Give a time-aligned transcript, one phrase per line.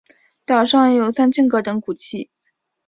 [0.47, 2.31] 岛上有三清阁等古迹。